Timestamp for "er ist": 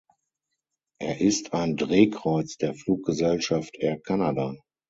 0.99-1.53